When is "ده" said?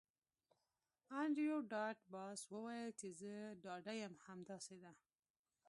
4.83-4.91